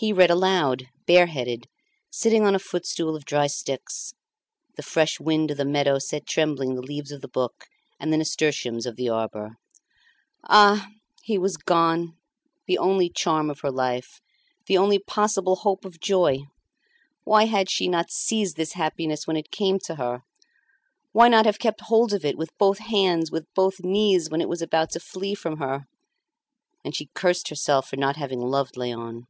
He 0.00 0.12
read 0.12 0.30
aloud, 0.30 0.86
bareheaded, 1.08 1.66
sitting 2.08 2.46
on 2.46 2.54
a 2.54 2.60
footstool 2.60 3.16
of 3.16 3.24
dry 3.24 3.48
sticks; 3.48 4.12
the 4.76 4.82
fresh 4.84 5.18
wind 5.18 5.50
of 5.50 5.56
the 5.56 5.64
meadow 5.64 5.98
set 5.98 6.24
trembling 6.24 6.76
the 6.76 6.80
leaves 6.82 7.10
of 7.10 7.20
the 7.20 7.26
book 7.26 7.66
and 7.98 8.12
the 8.12 8.16
nasturtiums 8.16 8.86
of 8.86 8.94
the 8.94 9.08
arbour. 9.08 9.56
Ah! 10.44 10.86
he 11.24 11.36
was 11.36 11.56
gone, 11.56 12.12
the 12.68 12.78
only 12.78 13.08
charm 13.10 13.50
of 13.50 13.58
her 13.58 13.72
life, 13.72 14.20
the 14.68 14.78
only 14.78 15.00
possible 15.00 15.56
hope 15.56 15.84
of 15.84 15.98
joy. 15.98 16.42
Why 17.24 17.46
had 17.46 17.68
she 17.68 17.88
not 17.88 18.12
seized 18.12 18.54
this 18.56 18.74
happiness 18.74 19.26
when 19.26 19.34
it 19.36 19.50
came 19.50 19.80
to 19.86 19.96
her? 19.96 20.20
Why 21.10 21.26
not 21.26 21.44
have 21.44 21.58
kept 21.58 21.80
hold 21.80 22.12
of 22.12 22.24
it 22.24 22.38
with 22.38 22.56
both 22.56 22.78
hands, 22.78 23.32
with 23.32 23.52
both 23.52 23.80
knees, 23.80 24.30
when 24.30 24.40
it 24.40 24.48
was 24.48 24.62
about 24.62 24.90
to 24.90 25.00
flee 25.00 25.34
from 25.34 25.56
her? 25.56 25.86
And 26.84 26.94
she 26.94 27.08
cursed 27.14 27.48
herself 27.48 27.88
for 27.90 27.96
not 27.96 28.14
having 28.14 28.38
loved 28.38 28.76
Léon. 28.76 29.24